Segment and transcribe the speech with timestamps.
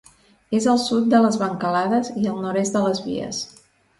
[0.59, 3.45] És al sud de les Bancalades i al nord-est de les Vies.